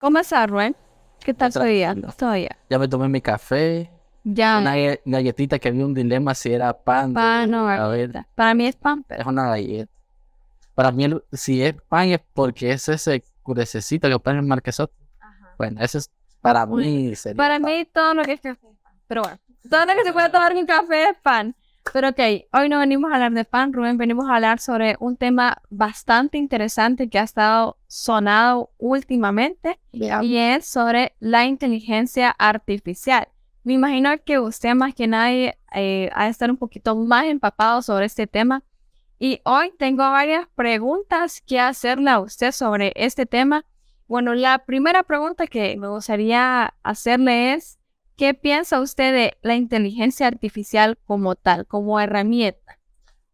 ¿Cómo 0.00 0.18
estás, 0.18 0.48
Rubén? 0.48 0.74
¿Qué 1.22 1.34
tal 1.34 1.52
tu 1.52 1.60
día? 1.62 1.94
Todavía. 2.16 2.56
Ya 2.70 2.78
me 2.78 2.88
tomé 2.88 3.08
mi 3.08 3.20
café, 3.20 3.90
Ya. 4.24 4.58
una 4.58 4.70
galle- 4.74 5.02
galletita 5.04 5.58
que 5.58 5.68
había 5.68 5.84
un 5.84 5.92
dilema 5.92 6.34
si 6.34 6.52
era 6.52 6.72
pan. 6.72 7.12
Pan 7.12 7.52
o 7.52 7.66
galleta. 7.66 8.26
Para 8.34 8.54
mí 8.54 8.66
es 8.66 8.76
pan, 8.76 9.04
pero 9.04 9.20
es 9.20 9.26
una 9.26 9.48
galleta. 9.48 9.92
Para 10.74 10.90
mí, 10.92 11.06
si 11.32 11.62
es 11.62 11.74
pan 11.88 12.08
es 12.08 12.20
porque 12.32 12.70
es 12.72 12.88
ese 12.88 13.22
curececito 13.42 14.08
que 14.08 14.18
ponen 14.18 14.38
en 14.40 14.48
Marquesot. 14.48 14.90
Bueno, 15.58 15.82
ese 15.82 15.98
es 15.98 16.10
para 16.40 16.64
mí. 16.64 17.14
Sería 17.14 17.36
para 17.36 17.60
pan. 17.60 17.70
mí 17.70 17.84
todo 17.92 18.14
lo 18.14 18.22
que 18.22 18.32
es 18.32 18.40
café 18.40 18.66
es 18.68 18.78
pan. 18.82 18.92
Pero 19.06 19.22
bueno, 19.22 19.38
todo 19.68 19.84
lo 19.84 19.92
que 19.94 20.04
se 20.04 20.12
puede 20.14 20.30
tomar 20.30 20.54
con 20.54 20.64
café 20.64 21.10
es 21.10 21.16
pan. 21.22 21.54
Pero 21.92 22.10
ok, 22.10 22.20
hoy 22.52 22.68
no 22.68 22.78
venimos 22.78 23.10
a 23.10 23.14
hablar 23.14 23.32
de 23.32 23.44
pan, 23.44 23.72
Rubén, 23.72 23.98
venimos 23.98 24.28
a 24.28 24.36
hablar 24.36 24.60
sobre 24.60 24.96
un 25.00 25.16
tema 25.16 25.60
bastante 25.70 26.38
interesante 26.38 27.08
que 27.08 27.18
ha 27.18 27.24
estado 27.24 27.76
sonado 27.88 28.70
últimamente 28.78 29.80
Veamos. 29.92 30.24
y 30.24 30.36
es 30.36 30.66
sobre 30.66 31.14
la 31.18 31.46
inteligencia 31.46 32.30
artificial. 32.30 33.28
Me 33.64 33.72
imagino 33.72 34.10
que 34.24 34.38
usted 34.38 34.74
más 34.74 34.94
que 34.94 35.08
nadie 35.08 35.58
eh, 35.74 36.10
ha 36.14 36.24
de 36.24 36.30
estar 36.30 36.50
un 36.50 36.56
poquito 36.56 36.94
más 36.94 37.24
empapado 37.24 37.82
sobre 37.82 38.06
este 38.06 38.26
tema 38.26 38.62
y 39.18 39.40
hoy 39.44 39.72
tengo 39.76 40.08
varias 40.08 40.46
preguntas 40.54 41.42
que 41.42 41.58
hacerle 41.58 42.10
a 42.10 42.20
usted 42.20 42.52
sobre 42.52 42.92
este 42.94 43.26
tema. 43.26 43.66
Bueno, 44.06 44.34
la 44.34 44.60
primera 44.60 45.02
pregunta 45.02 45.46
que 45.46 45.76
me 45.76 45.88
gustaría 45.88 46.72
hacerle 46.82 47.54
es, 47.54 47.79
¿qué 48.20 48.34
piensa 48.34 48.82
usted 48.82 49.14
de 49.14 49.38
la 49.40 49.56
inteligencia 49.56 50.26
artificial 50.26 50.98
como 51.06 51.36
tal, 51.36 51.66
como 51.66 51.98
herramienta? 51.98 52.78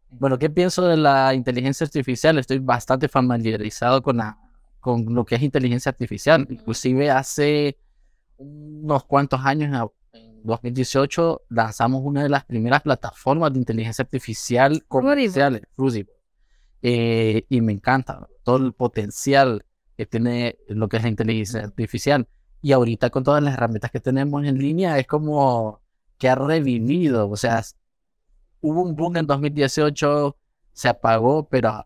Bueno, 0.09 0.39
¿qué 0.39 0.49
pienso 0.49 0.87
de 0.87 0.95
la 0.95 1.33
inteligencia 1.33 1.83
artificial? 1.83 2.37
Estoy 2.37 2.59
bastante 2.59 3.09
familiarizado 3.09 4.01
con, 4.01 4.15
la, 4.15 4.39
con 4.79 5.13
lo 5.13 5.25
que 5.25 5.35
es 5.35 5.41
inteligencia 5.41 5.89
artificial. 5.89 6.47
Inclusive 6.49 7.11
hace 7.11 7.77
unos 8.37 9.03
cuantos 9.03 9.41
años, 9.43 9.91
en 10.13 10.43
2018, 10.43 11.41
lanzamos 11.49 12.01
una 12.05 12.23
de 12.23 12.29
las 12.29 12.45
primeras 12.45 12.81
plataformas 12.81 13.51
de 13.51 13.59
inteligencia 13.59 14.03
artificial 14.03 14.85
comerciales, 14.87 15.63
Rudible. 15.75 16.13
Eh, 16.81 17.45
y 17.49 17.59
me 17.59 17.73
encanta 17.73 18.25
todo 18.41 18.65
el 18.65 18.71
potencial 18.71 19.65
que 19.97 20.05
tiene 20.05 20.59
lo 20.69 20.87
que 20.87 20.95
es 20.95 21.03
la 21.03 21.09
inteligencia 21.09 21.59
artificial. 21.59 22.25
Y 22.61 22.71
ahorita 22.71 23.09
con 23.09 23.23
todas 23.23 23.43
las 23.43 23.53
herramientas 23.53 23.91
que 23.91 23.99
tenemos 23.99 24.43
en 24.45 24.57
línea, 24.57 24.97
es 24.97 25.07
como 25.07 25.81
que 26.17 26.29
ha 26.29 26.35
revivido. 26.35 27.29
O 27.29 27.37
sea, 27.37 27.63
hubo 28.61 28.81
un 28.81 28.95
boom 28.95 29.17
en 29.17 29.27
2018, 29.27 30.35
se 30.73 30.89
apagó, 30.89 31.47
pero 31.47 31.85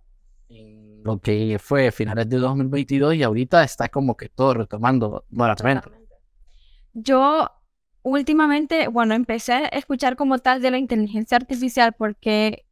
en 0.49 1.03
lo 1.03 1.19
que 1.19 1.57
fue 1.59 1.91
finales 1.91 2.29
de 2.29 2.37
2022 2.37 3.15
y 3.15 3.23
ahorita 3.23 3.63
está 3.63 3.89
como 3.89 4.15
que 4.15 4.29
todo 4.29 4.53
retomando 4.53 5.25
nuevamente. 5.29 5.89
Yo 6.93 7.49
últimamente, 8.03 8.87
bueno, 8.87 9.13
empecé 9.13 9.53
a 9.53 9.67
escuchar 9.67 10.15
como 10.15 10.39
tal 10.39 10.61
de 10.61 10.71
la 10.71 10.77
inteligencia 10.77 11.37
artificial 11.37 11.93
porque 11.93 12.65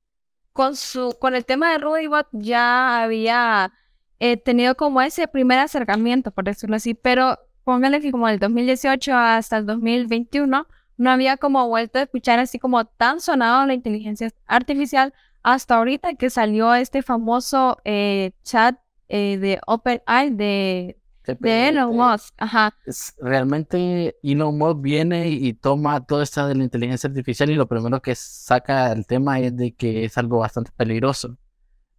con 0.54 0.76
su, 0.76 1.16
con 1.20 1.36
el 1.36 1.46
tema 1.46 1.72
de 1.72 1.78
Rudybot 1.78 2.28
ya 2.32 3.04
había 3.04 3.72
eh, 4.20 4.38
tenido 4.38 4.76
como 4.76 5.02
ese 5.02 5.28
primer 5.28 5.60
acercamiento, 5.60 6.32
por 6.32 6.44
decirlo 6.44 6.76
así, 6.76 6.94
pero 6.94 7.38
póngale 7.70 8.02
que 8.02 8.10
como 8.12 8.26
del 8.28 8.40
2018 8.40 9.14
hasta 9.16 9.58
el 9.58 9.68
2021 9.68 10.66
no 10.98 11.12
había 11.12 11.38
como 11.38 11.68
vuelto 11.68 12.00
a 12.00 12.02
escuchar 12.02 12.40
así 12.40 12.58
como 12.58 12.84
tan 12.86 13.22
sonado 13.22 13.64
la 13.68 13.76
inteligencia 13.76 14.32
artificial 14.48 15.14
hasta 15.44 15.76
ahorita 15.76 16.16
que 16.16 16.32
salió 16.32 16.74
este 16.74 17.04
famoso 17.04 17.78
eh, 17.86 18.32
chat 18.42 18.76
eh, 19.08 19.38
de 19.38 19.60
OpenAI 19.68 20.32
de, 20.32 20.98
de 21.28 21.68
Elon 21.68 21.96
Musk. 21.96 22.34
Ajá. 22.40 22.74
Es- 22.88 23.14
realmente 23.22 24.18
Elon 24.24 24.58
Musk 24.58 24.82
viene 24.82 25.30
y 25.30 25.54
toma 25.54 26.04
todo 26.04 26.24
esto 26.24 26.48
de 26.48 26.56
la 26.56 26.64
inteligencia 26.64 27.08
artificial 27.08 27.52
y 27.52 27.56
lo 27.56 27.68
primero 27.68 28.02
que 28.02 28.16
saca 28.16 28.92
el 28.92 29.06
tema 29.06 29.40
es 29.42 29.56
de 29.56 29.76
que 29.76 30.06
es 30.06 30.18
algo 30.18 30.40
bastante 30.40 30.72
peligroso 30.76 31.38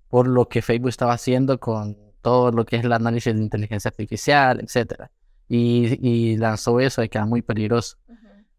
por 0.09 0.26
lo 0.26 0.48
que 0.48 0.62
Facebook 0.62 0.88
estaba 0.88 1.12
haciendo 1.12 1.60
con 1.60 1.97
todo 2.22 2.50
lo 2.50 2.66
que 2.66 2.75
es 2.75 2.84
el 2.84 2.92
análisis 2.92 3.32
de 3.32 3.41
inteligencia 3.41 3.88
artificial, 3.91 4.59
etcétera. 4.60 5.12
Y, 5.53 5.99
y 6.00 6.37
lanzó 6.37 6.78
eso 6.78 7.00
de 7.00 7.09
que 7.09 7.19
era 7.19 7.27
muy 7.27 7.43
peligroso. 7.43 7.97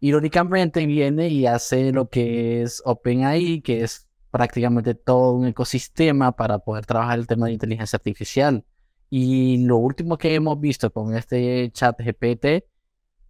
Irónicamente 0.01 0.85
viene 0.85 1.29
y 1.29 1.45
hace 1.45 1.91
lo 1.93 2.09
que 2.09 2.61
es 2.63 2.81
OpenAI, 2.85 3.61
que 3.61 3.81
es 3.83 4.09
prácticamente 4.29 4.93
todo 4.93 5.33
un 5.35 5.45
ecosistema 5.47 6.35
para 6.35 6.59
poder 6.59 6.85
trabajar 6.85 7.17
el 7.19 7.27
tema 7.27 7.45
de 7.47 7.53
inteligencia 7.53 7.95
artificial. 7.97 8.65
Y 9.09 9.63
lo 9.65 9.77
último 9.77 10.17
que 10.17 10.35
hemos 10.35 10.59
visto 10.59 10.91
con 10.91 11.15
este 11.15 11.71
chat 11.71 11.97
GPT 12.01 12.65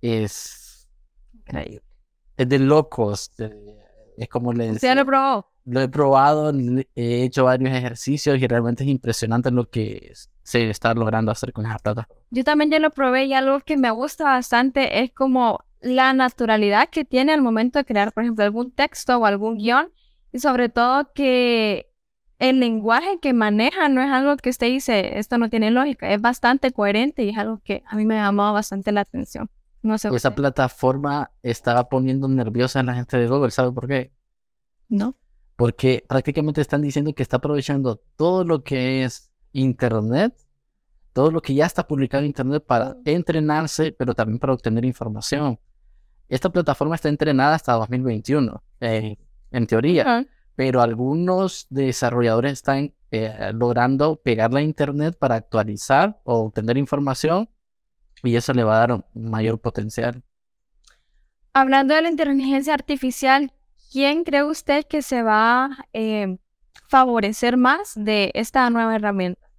es, 0.02 0.88
Increíble. 1.34 1.82
es 2.38 2.50
de 2.50 2.58
locos. 2.60 3.32
es 4.18 4.28
como 4.30 4.54
le 4.54 4.72
¿Usted 4.72 4.88
ya 4.88 4.96
lo 4.96 5.02
decía, 5.02 5.06
probó? 5.06 5.52
lo 5.66 5.82
he 5.82 5.88
probado, 5.90 6.52
he 6.96 7.24
hecho 7.24 7.44
varios 7.44 7.72
ejercicios 7.76 8.40
y 8.40 8.48
realmente 8.48 8.84
es 8.84 8.90
impresionante 8.90 9.52
lo 9.52 9.70
que 9.70 10.08
es- 10.12 10.31
se 10.44 10.70
está 10.70 10.94
logrando 10.94 11.32
hacer 11.32 11.54
con 11.54 11.66
esa 11.66 11.78
plataforma. 11.78 12.22
Yo 12.30 12.44
también 12.44 12.72
ya 12.72 12.80
lo 12.80 12.92
probé 12.92 13.26
y 13.26 13.34
algo 13.34 13.60
que 13.62 13.78
me 13.78 13.92
gusta 13.92 14.26
bastante 14.26 15.04
es 15.04 15.12
como 15.12 15.64
la 15.82 16.14
naturalidad 16.14 16.90
que 16.90 17.06
tiene 17.06 17.34
al 17.34 17.42
momento 17.42 17.80
de 17.80 17.86
crear, 17.86 18.12
por 18.12 18.24
ejemplo, 18.24 18.44
algún 18.44 18.72
texto 18.72 19.18
o 19.18 19.26
algún 19.26 19.58
guion 19.58 19.92
y 20.32 20.40
sobre 20.40 20.70
todo 20.70 21.12
que 21.14 21.90
el 22.40 22.60
lenguaje 22.60 23.20
que 23.22 23.34
maneja 23.34 23.90
no 23.90 24.02
es 24.02 24.10
algo 24.10 24.36
que 24.38 24.50
usted 24.50 24.68
dice, 24.68 25.20
esto 25.20 25.38
no 25.38 25.50
tiene 25.50 25.72
lógica, 25.72 26.12
es 26.12 26.22
bastante 26.22 26.72
coherente 26.72 27.24
y 27.24 27.30
es 27.30 27.38
algo 27.38 27.62
que 27.64 27.84
a 27.86 27.96
mí 27.96 28.06
me 28.06 28.20
ha 28.20 28.26
llamado 28.26 28.54
bastante 28.54 28.92
la 28.92 29.02
atención. 29.02 29.50
No 29.84 29.98
sé. 29.98 30.10
Esa 30.10 30.30
usted. 30.30 30.34
plataforma 30.34 31.32
estaba 31.42 31.90
poniendo 31.90 32.28
nerviosa 32.28 32.80
a 32.80 32.84
la 32.84 32.94
gente 32.94 33.18
de 33.18 33.28
Google, 33.28 33.52
¿sabe 33.52 33.72
por 33.72 33.88
qué? 33.88 34.12
¿No? 34.90 35.16
porque 35.62 36.04
prácticamente 36.10 36.60
están 36.60 36.82
diciendo 36.82 37.14
que 37.14 37.22
está 37.22 37.38
aprovechando 37.38 38.02
todo 38.16 38.44
lo 38.44 38.64
que 38.64 39.04
es 39.04 39.31
Internet, 39.54 40.34
todo 41.14 41.32
lo 41.32 41.42
que 41.42 41.54
ya 41.54 41.66
está 41.66 41.88
publicado 41.88 42.22
en 42.22 42.28
Internet 42.28 42.64
para 42.66 42.98
entrenarse, 43.06 43.92
pero 43.92 44.14
también 44.14 44.40
para 44.40 44.54
obtener 44.54 44.86
información. 44.86 45.60
Esta 46.30 46.50
plataforma 46.50 46.96
está 46.96 47.10
entrenada 47.10 47.56
hasta 47.56 47.74
2021, 47.74 48.64
eh, 48.80 49.18
en 49.52 49.68
teoría, 49.68 50.26
pero 50.56 50.82
algunos 50.82 51.68
desarrolladores 51.70 52.54
están 52.54 52.94
eh, 53.12 53.52
logrando 53.54 54.16
pegarla 54.16 54.60
a 54.60 54.64
Internet 54.64 55.18
para 55.20 55.36
actualizar 55.36 56.22
o 56.24 56.46
obtener 56.46 56.78
información 56.78 57.50
y 58.24 58.36
eso 58.36 58.54
le 58.54 58.64
va 58.64 58.78
a 58.78 58.80
dar 58.88 58.92
un 58.94 59.04
mayor 59.14 59.60
potencial. 59.60 60.24
Hablando 61.54 61.94
de 61.96 62.04
la 62.04 62.10
inteligencia 62.10 62.74
artificial, 62.74 63.52
¿quién 63.92 64.24
cree 64.24 64.44
usted 64.44 64.86
que 64.86 65.02
se 65.02 65.24
va 65.24 65.66
a 65.66 65.86
eh, 65.92 66.38
favorecer 66.88 67.58
más 67.58 67.94
de 67.96 68.32
esta 68.34 68.70
nueva 68.70 68.96
herramienta? 68.96 69.52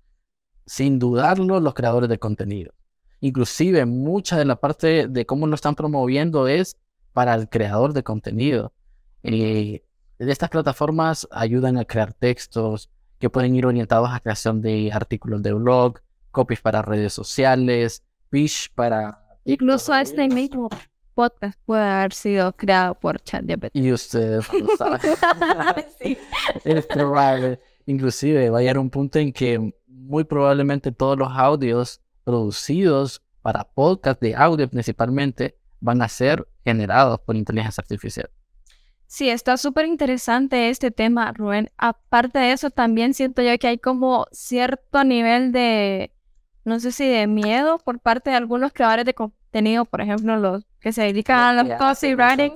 sin 0.67 0.99
dudarlo, 0.99 1.61
los 1.61 1.75
creadores 1.75 2.09
de 2.09 2.19
contenido. 2.19 2.73
Inclusive 3.21 3.87
mucha 3.87 4.37
de 4.37 4.45
la 4.45 4.57
parte 4.57 5.07
de 5.09 5.27
cómo 5.27 5.47
lo 5.47 5.55
están 5.55 5.75
promoviendo 5.75 6.49
es 6.49 6.77
para 7.13 7.35
el 7.35 7.49
creador 7.49 7.93
de 7.93 8.03
contenido. 8.03 8.73
Eh, 9.23 9.85
estas 10.19 10.51
plataformas 10.51 11.29
ayudan 11.31 11.77
a 11.77 11.85
crear 11.85 12.13
textos 12.15 12.91
que 13.19 13.31
pueden 13.31 13.55
ir 13.55 13.67
orientados 13.67 14.11
a 14.11 14.21
creación 14.21 14.61
de 14.61 14.91
artículos 14.93 15.43
de 15.43 15.53
blog, 15.53 16.01
copies 16.31 16.61
para 16.61 16.83
redes 16.83 17.13
sociales, 17.13 18.03
pitch 18.31 18.73
para... 18.75 19.23
Incluso 19.45 19.95
este 19.95 20.29
mismo 20.29 20.69
podcast 21.15 21.59
puede 21.65 21.83
haber 21.83 22.13
sido 22.13 22.53
creado 22.55 22.95
por 22.95 23.21
ChatGPT. 23.23 23.75
Y 23.75 23.93
ustedes 23.93 24.53
lo 24.53 24.77
saben. 24.77 25.01
Sí. 26.01 26.19
Es 26.65 26.87
probable. 26.87 27.61
Inclusive 27.87 28.51
va 28.51 28.59
a 28.59 28.61
llegar 28.61 28.79
un 28.79 28.91
punto 28.91 29.19
en 29.19 29.33
que 29.33 29.73
muy 29.87 30.25
probablemente 30.25 30.93
todos 30.93 31.19
los 31.19 31.29
audios 31.31 32.01
producidos 32.25 33.23
para 33.43 33.65
podcast 33.65 34.21
de 34.21 34.35
audio 34.35 34.69
principalmente 34.69 35.57
van 35.81 36.01
a 36.03 36.09
ser 36.09 36.47
generados 36.65 37.21
por 37.21 37.37
inteligencia 37.37 37.81
artificial. 37.81 38.31
Sí, 39.07 39.29
está 39.29 39.59
súper 39.59 39.87
interesante 39.87 40.71
este 40.71 40.91
tema, 40.91 41.33
Rubén. 41.33 41.71
Aparte 41.77 42.39
de 42.39 42.53
eso, 42.53 42.71
también 42.71 43.13
siento 43.13 43.43
yo 43.43 43.59
que 43.59 43.67
hay 43.67 43.79
como 43.79 44.27
cierto 44.33 45.05
nivel 45.05 45.53
de, 45.53 46.13
no 46.65 46.79
sé 46.81 46.93
si 46.93 47.09
de 47.09 47.27
miedo 47.27 47.79
por 47.79 47.99
parte 47.99 48.31
de 48.31 48.37
algunos 48.37 48.73
creadores 48.73 49.05
de 49.05 49.15
contenido, 49.15 49.85
por 49.85 50.01
ejemplo, 50.01 50.37
los 50.37 50.65
que 50.81 50.93
se 50.93 51.03
dedican 51.03 51.39
a 51.39 51.53
los 51.63 51.69
copywriting, 51.79 52.53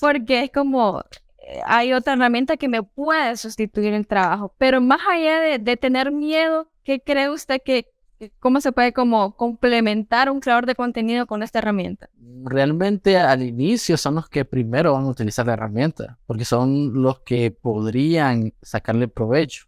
porque 0.00 0.44
es 0.44 0.50
como, 0.50 1.02
eh, 1.38 1.60
hay 1.66 1.92
otra 1.92 2.14
herramienta 2.14 2.56
que 2.56 2.68
me 2.68 2.82
puede 2.82 3.36
sustituir 3.36 3.92
el 3.94 4.06
trabajo. 4.06 4.54
Pero 4.58 4.80
más 4.80 5.00
allá 5.08 5.40
de, 5.40 5.58
de 5.58 5.76
tener 5.76 6.10
miedo, 6.12 6.68
¿qué 6.84 7.00
cree 7.00 7.30
usted 7.30 7.60
que, 7.64 7.86
que- 8.18 8.30
cómo 8.40 8.60
se 8.60 8.72
puede 8.72 8.92
como 8.92 9.36
complementar 9.36 10.30
un 10.30 10.40
creador 10.40 10.66
de 10.66 10.74
contenido 10.74 11.26
con 11.26 11.42
esta 11.42 11.58
herramienta? 11.60 12.08
Realmente 12.44 13.16
al 13.18 13.42
inicio 13.42 13.96
son 13.96 14.16
los 14.16 14.28
que 14.28 14.44
primero 14.44 14.92
van 14.94 15.04
a 15.04 15.08
utilizar 15.08 15.46
la 15.46 15.52
herramienta, 15.52 16.18
porque 16.26 16.44
son 16.44 17.00
los 17.02 17.20
que 17.20 17.50
podrían 17.52 18.52
sacarle 18.62 19.08
provecho. 19.08 19.66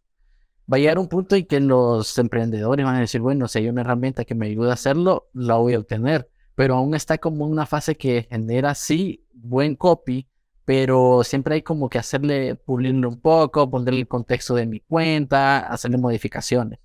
Va 0.70 0.76
a 0.76 0.80
llegar 0.80 0.98
un 0.98 1.08
punto 1.08 1.36
en 1.36 1.46
que 1.46 1.60
los 1.60 2.16
emprendedores 2.18 2.84
van 2.84 2.96
a 2.96 3.00
decir, 3.00 3.20
bueno, 3.20 3.48
si 3.48 3.58
hay 3.58 3.68
una 3.68 3.82
herramienta 3.82 4.24
que 4.24 4.34
me 4.34 4.46
ayuda 4.46 4.70
a 4.70 4.74
hacerlo, 4.74 5.28
la 5.32 5.56
voy 5.56 5.74
a 5.74 5.78
obtener. 5.78 6.28
Pero 6.54 6.76
aún 6.76 6.94
está 6.94 7.18
como 7.18 7.46
una 7.46 7.66
fase 7.66 7.96
que 7.96 8.26
genera, 8.30 8.74
sí, 8.74 9.26
buen 9.32 9.76
copy, 9.76 10.28
pero 10.64 11.22
siempre 11.24 11.56
hay 11.56 11.62
como 11.62 11.88
que 11.88 11.98
hacerle, 11.98 12.54
pulirlo 12.54 13.08
un 13.08 13.20
poco, 13.20 13.70
ponerle 13.70 14.00
el 14.00 14.08
contexto 14.08 14.54
de 14.54 14.66
mi 14.66 14.80
cuenta, 14.80 15.58
hacerle 15.58 15.98
modificaciones. 15.98 16.78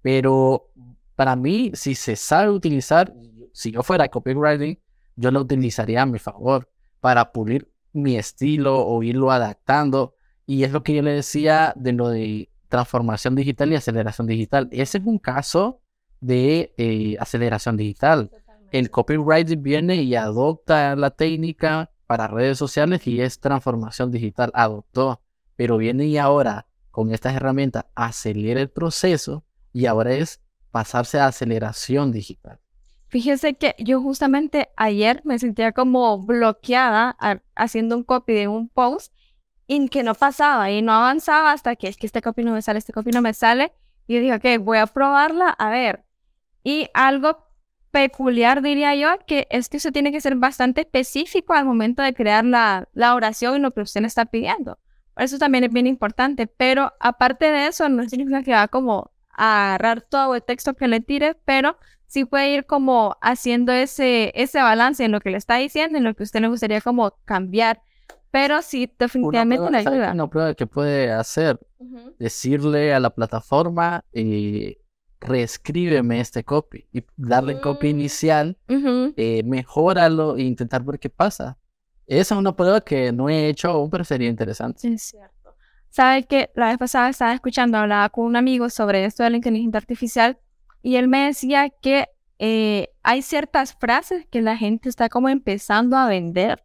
Pero 0.00 0.70
para 1.16 1.36
mí, 1.36 1.72
si 1.74 1.94
se 1.94 2.16
sabe 2.16 2.50
utilizar, 2.50 3.12
si 3.52 3.72
yo 3.72 3.82
fuera 3.82 4.08
copywriting, 4.08 4.78
yo 5.16 5.30
lo 5.30 5.40
utilizaría 5.40 6.02
a 6.02 6.06
mi 6.06 6.18
favor 6.18 6.70
para 7.00 7.32
pulir 7.32 7.70
mi 7.92 8.16
estilo 8.16 8.86
o 8.86 9.02
irlo 9.02 9.30
adaptando. 9.30 10.14
Y 10.46 10.64
es 10.64 10.72
lo 10.72 10.82
que 10.82 10.94
yo 10.94 11.02
le 11.02 11.12
decía 11.12 11.72
de 11.76 11.92
lo 11.92 12.08
de 12.08 12.48
transformación 12.68 13.34
digital 13.34 13.72
y 13.72 13.76
aceleración 13.76 14.26
digital. 14.26 14.68
Ese 14.70 14.98
es 14.98 15.04
un 15.04 15.18
caso 15.18 15.80
de 16.20 16.74
eh, 16.78 17.16
aceleración 17.18 17.76
digital. 17.76 18.30
El 18.72 18.90
copywriting 18.90 19.62
viene 19.62 19.96
y 19.96 20.14
adopta 20.14 20.96
la 20.96 21.10
técnica 21.10 21.90
para 22.06 22.26
redes 22.26 22.58
sociales 22.58 23.06
y 23.06 23.20
es 23.20 23.40
transformación 23.40 24.10
digital. 24.10 24.50
Adoptó, 24.54 25.20
pero 25.56 25.76
viene 25.76 26.06
y 26.06 26.18
ahora 26.18 26.66
con 26.90 27.12
estas 27.12 27.34
herramientas 27.34 27.84
acelera 27.94 28.60
el 28.60 28.70
proceso 28.70 29.44
y 29.72 29.86
ahora 29.86 30.14
es 30.14 30.40
pasarse 30.70 31.18
a 31.18 31.26
aceleración 31.26 32.12
digital. 32.12 32.58
Fíjese 33.08 33.54
que 33.54 33.74
yo 33.78 34.00
justamente 34.02 34.68
ayer 34.76 35.22
me 35.24 35.38
sentía 35.38 35.72
como 35.72 36.18
bloqueada 36.18 37.16
haciendo 37.54 37.96
un 37.96 38.02
copy 38.02 38.34
de 38.34 38.48
un 38.48 38.68
post 38.68 39.14
y 39.66 39.88
que 39.88 40.02
no 40.02 40.14
pasaba 40.14 40.70
y 40.70 40.82
no 40.82 40.92
avanzaba 40.92 41.52
hasta 41.52 41.76
que 41.76 41.88
es 41.88 41.96
que 41.96 42.06
este 42.06 42.22
copy 42.22 42.44
no 42.44 42.52
me 42.52 42.62
sale, 42.62 42.78
este 42.78 42.92
copy 42.92 43.10
no 43.10 43.22
me 43.22 43.34
sale. 43.34 43.72
Y 44.06 44.14
yo 44.14 44.20
dije, 44.20 44.58
ok, 44.58 44.64
voy 44.64 44.78
a 44.78 44.86
probarla 44.86 45.48
a 45.48 45.70
ver. 45.70 46.04
Y 46.62 46.88
algo 46.94 47.46
peculiar, 47.90 48.62
diría 48.62 48.94
yo, 48.94 49.08
que 49.26 49.46
es 49.50 49.68
que 49.68 49.78
eso 49.78 49.90
tiene 49.90 50.12
que 50.12 50.20
ser 50.20 50.36
bastante 50.36 50.82
específico 50.82 51.54
al 51.54 51.64
momento 51.64 52.02
de 52.02 52.14
crear 52.14 52.44
la, 52.44 52.88
la 52.92 53.14
oración 53.14 53.56
y 53.56 53.60
lo 53.60 53.70
que 53.72 53.80
usted 53.80 54.02
le 54.02 54.06
está 54.06 54.26
pidiendo. 54.26 54.78
Eso 55.16 55.38
también 55.38 55.64
es 55.64 55.72
bien 55.72 55.86
importante, 55.86 56.46
pero 56.46 56.92
aparte 57.00 57.50
de 57.50 57.68
eso, 57.68 57.88
no 57.88 58.06
significa 58.08 58.42
que 58.42 58.52
va 58.52 58.68
como 58.68 59.12
a 59.30 59.68
agarrar 59.68 60.02
todo 60.02 60.34
el 60.34 60.42
texto 60.42 60.74
que 60.74 60.88
le 60.88 61.00
tire, 61.00 61.34
pero 61.44 61.78
sí 62.06 62.24
puede 62.24 62.50
ir 62.52 62.66
como 62.66 63.16
haciendo 63.20 63.72
ese, 63.72 64.32
ese 64.34 64.60
balance 64.60 65.04
en 65.04 65.12
lo 65.12 65.20
que 65.20 65.30
le 65.30 65.38
está 65.38 65.56
diciendo, 65.56 65.98
en 65.98 66.04
lo 66.04 66.14
que 66.14 66.22
usted 66.22 66.40
le 66.40 66.48
gustaría 66.48 66.80
como 66.80 67.12
cambiar. 67.24 67.80
Pero 68.30 68.60
sí, 68.62 68.92
definitivamente 68.98 69.62
una 69.62 69.82
le 69.82 69.88
ayuda. 69.88 70.12
Una 70.12 70.28
prueba 70.28 70.54
que 70.54 70.66
puede 70.66 71.10
hacer, 71.10 71.58
decirle 72.18 72.92
a 72.92 73.00
la 73.00 73.10
plataforma, 73.10 74.04
eh, 74.12 74.78
reescríbeme 75.20 76.20
este 76.20 76.44
copy 76.44 76.86
y 76.92 77.04
darle 77.16 77.60
copy 77.60 77.88
mm. 77.88 77.90
inicial, 77.90 78.58
eh, 78.68 79.42
mejóralo 79.44 80.36
e 80.36 80.42
intentar 80.42 80.84
ver 80.84 80.98
qué 80.98 81.08
pasa. 81.08 81.58
Esa 82.06 82.34
es 82.34 82.38
una 82.38 82.54
prueba 82.54 82.80
que 82.80 83.10
no 83.12 83.28
he 83.28 83.48
hecho 83.48 83.68
aún, 83.68 83.90
pero 83.90 84.04
sería 84.04 84.28
interesante. 84.28 84.86
Es 84.86 85.02
cierto. 85.02 85.56
¿Sabe 85.88 86.24
que 86.24 86.50
la 86.54 86.68
vez 86.68 86.78
pasada 86.78 87.08
estaba 87.08 87.32
escuchando, 87.32 87.78
hablaba 87.78 88.08
con 88.10 88.26
un 88.26 88.36
amigo 88.36 88.68
sobre 88.68 89.04
esto 89.04 89.22
de 89.22 89.30
la 89.30 89.36
inteligencia 89.36 89.78
artificial 89.78 90.38
y 90.82 90.96
él 90.96 91.08
me 91.08 91.26
decía 91.26 91.70
que 91.70 92.06
eh, 92.38 92.90
hay 93.02 93.22
ciertas 93.22 93.74
frases 93.74 94.26
que 94.26 94.42
la 94.42 94.56
gente 94.58 94.90
está 94.90 95.08
como 95.08 95.30
empezando 95.30 95.96
a 95.96 96.06
vender 96.06 96.62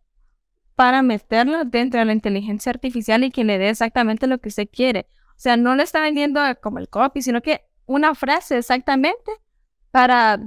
para 0.82 1.04
meterlo 1.04 1.64
dentro 1.64 2.00
de 2.00 2.08
la 2.08 2.14
inteligencia 2.14 2.72
artificial 2.72 3.24
y 3.24 3.30
que 3.30 3.44
le 3.44 3.60
dé 3.60 3.70
exactamente 3.70 4.26
lo 4.26 4.40
que 4.40 4.50
usted 4.50 4.68
quiere. 4.68 5.06
O 5.30 5.38
sea, 5.38 5.56
no 5.56 5.76
le 5.76 5.84
está 5.84 6.02
vendiendo 6.02 6.42
como 6.60 6.80
el 6.80 6.90
copy, 6.90 7.22
sino 7.22 7.44
que 7.44 7.62
una 7.86 8.16
frase 8.16 8.58
exactamente 8.58 9.32
para 9.92 10.40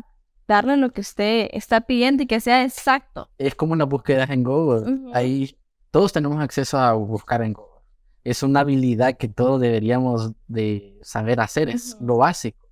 darle 0.48 0.76
lo 0.76 0.90
que 0.90 1.02
usted 1.02 1.50
está 1.52 1.82
pidiendo 1.82 2.24
y 2.24 2.26
que 2.26 2.40
sea 2.40 2.64
exacto. 2.64 3.30
Es 3.38 3.54
como 3.54 3.74
una 3.74 3.84
búsqueda 3.84 4.24
en 4.24 4.42
Google. 4.42 5.12
Ahí 5.12 5.56
todos 5.92 6.12
tenemos 6.12 6.42
acceso 6.42 6.78
a 6.78 6.94
buscar 6.94 7.40
en 7.42 7.52
Google. 7.52 7.82
Es 8.24 8.42
una 8.42 8.58
habilidad 8.58 9.16
que 9.16 9.28
todos 9.28 9.60
deberíamos 9.60 10.32
de 10.48 10.98
saber 11.02 11.38
hacer, 11.38 11.68
es 11.68 11.96
lo 12.00 12.16
básico. 12.16 12.66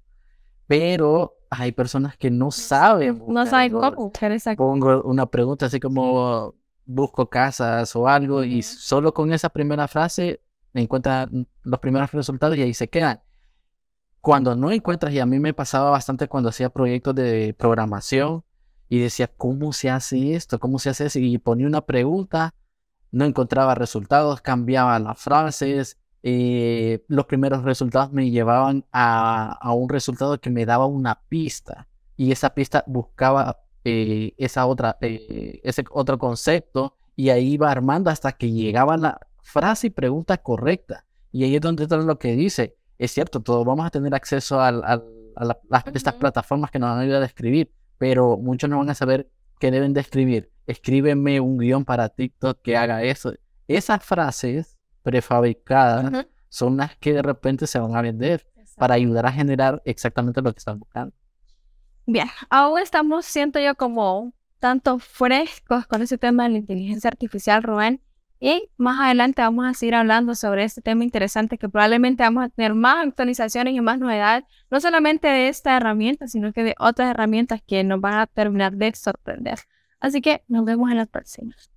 Pero 0.66 1.36
hay 1.48 1.70
personas 1.70 2.16
que 2.16 2.28
no 2.28 2.50
saben. 2.50 3.22
No 3.28 3.46
saben 3.46 3.70
cómo 3.70 3.92
buscar 3.92 4.32
exacto. 4.32 4.64
Pongo 4.64 5.00
una 5.04 5.26
pregunta 5.26 5.66
así 5.66 5.78
como 5.78 6.56
busco 6.84 7.28
casas 7.28 7.94
o 7.96 8.08
algo 8.08 8.44
y 8.44 8.62
solo 8.62 9.14
con 9.14 9.32
esa 9.32 9.48
primera 9.48 9.88
frase 9.88 10.40
encuentran 10.74 11.46
los 11.62 11.80
primeros 11.80 12.12
resultados 12.12 12.56
y 12.56 12.62
ahí 12.62 12.74
se 12.74 12.88
quedan 12.88 13.20
cuando 14.22 14.54
no 14.54 14.70
encuentras, 14.70 15.12
y 15.12 15.18
a 15.18 15.26
mí 15.26 15.40
me 15.40 15.52
pasaba 15.52 15.90
bastante 15.90 16.28
cuando 16.28 16.48
hacía 16.48 16.70
proyectos 16.70 17.12
de 17.16 17.54
programación 17.58 18.44
y 18.88 19.00
decía, 19.00 19.26
¿cómo 19.26 19.72
se 19.72 19.90
hace 19.90 20.34
esto? 20.34 20.60
¿Cómo 20.60 20.78
se 20.78 20.90
hace 20.90 21.06
eso? 21.06 21.18
Y 21.18 21.38
ponía 21.38 21.66
una 21.66 21.80
pregunta, 21.80 22.54
no 23.10 23.24
encontraba 23.24 23.74
resultados, 23.74 24.40
cambiaba 24.40 24.96
las 25.00 25.20
frases, 25.20 25.98
eh, 26.22 27.04
los 27.08 27.26
primeros 27.26 27.64
resultados 27.64 28.12
me 28.12 28.30
llevaban 28.30 28.86
a, 28.92 29.58
un 29.74 29.88
resultado 29.88 30.40
que 30.40 30.50
me 30.50 30.66
daba 30.66 30.86
una 30.86 31.20
pista 31.28 31.88
y 32.16 32.30
esa 32.30 32.54
pista 32.54 32.84
buscaba 32.86 33.64
eh, 33.84 34.34
esa 34.38 34.66
otra, 34.66 34.96
eh, 35.00 35.60
ese 35.62 35.84
otro 35.90 36.18
concepto 36.18 36.96
y 37.16 37.30
ahí 37.30 37.54
iba 37.54 37.70
armando 37.70 38.10
hasta 38.10 38.32
que 38.32 38.50
llegaba 38.50 38.96
la 38.96 39.20
frase 39.42 39.88
y 39.88 39.90
pregunta 39.90 40.38
correcta. 40.38 41.04
Y 41.30 41.44
ahí 41.44 41.56
es 41.56 41.60
donde 41.60 41.84
está 41.84 41.96
lo 41.96 42.18
que 42.18 42.34
dice, 42.34 42.76
es 42.98 43.10
cierto, 43.10 43.40
todos 43.40 43.64
vamos 43.64 43.86
a 43.86 43.90
tener 43.90 44.14
acceso 44.14 44.60
a, 44.60 45.02
estas 45.92 46.14
plataformas 46.14 46.70
que 46.70 46.78
nos 46.78 46.90
van 46.90 46.98
a 46.98 47.00
ayudar 47.00 47.22
a 47.22 47.26
escribir, 47.26 47.72
pero 47.98 48.36
muchos 48.36 48.70
no 48.70 48.78
van 48.78 48.90
a 48.90 48.94
saber 48.94 49.30
qué 49.58 49.70
deben 49.70 49.92
de 49.92 50.00
escribir. 50.00 50.52
Escríbeme 50.66 51.40
un 51.40 51.58
guion 51.58 51.84
para 51.84 52.08
TikTok 52.08 52.60
que 52.62 52.76
haga 52.76 53.02
eso. 53.02 53.32
Esas 53.66 54.04
frases 54.04 54.78
prefabricadas 55.02 56.26
son 56.48 56.76
las 56.76 56.96
que 56.98 57.14
de 57.14 57.22
repente 57.22 57.66
se 57.66 57.78
van 57.78 57.96
a 57.96 58.02
vender 58.02 58.46
para 58.76 58.94
ayudar 58.94 59.26
a 59.26 59.32
generar 59.32 59.82
exactamente 59.84 60.40
lo 60.42 60.52
que 60.52 60.58
están 60.58 60.78
buscando. 60.78 61.14
Bien, 62.06 62.28
aún 62.50 62.80
estamos, 62.80 63.26
siento 63.26 63.60
yo, 63.60 63.74
como 63.76 64.32
tanto 64.58 64.98
frescos 64.98 65.86
con 65.86 66.02
ese 66.02 66.18
tema 66.18 66.44
de 66.44 66.50
la 66.50 66.58
inteligencia 66.58 67.08
artificial, 67.08 67.62
Rubén, 67.62 68.00
y 68.40 68.70
más 68.76 69.00
adelante 69.00 69.40
vamos 69.42 69.66
a 69.66 69.74
seguir 69.74 69.94
hablando 69.94 70.34
sobre 70.34 70.64
este 70.64 70.82
tema 70.82 71.04
interesante 71.04 71.58
que 71.58 71.68
probablemente 71.68 72.24
vamos 72.24 72.44
a 72.44 72.48
tener 72.48 72.74
más 72.74 73.06
actualizaciones 73.06 73.74
y 73.74 73.80
más 73.80 74.00
novedades, 74.00 74.44
no 74.68 74.80
solamente 74.80 75.28
de 75.28 75.48
esta 75.48 75.76
herramienta, 75.76 76.26
sino 76.26 76.52
que 76.52 76.64
de 76.64 76.74
otras 76.80 77.10
herramientas 77.10 77.62
que 77.64 77.84
nos 77.84 78.00
van 78.00 78.14
a 78.14 78.26
terminar 78.26 78.72
de 78.72 78.92
sorprender. 78.94 79.60
Así 80.00 80.20
que 80.20 80.42
nos 80.48 80.64
vemos 80.64 80.90
en 80.90 80.96
las 80.96 81.08
próximas. 81.08 81.71